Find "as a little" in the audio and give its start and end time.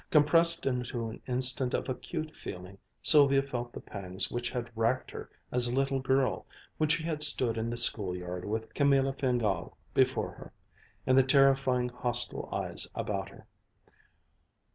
5.51-5.99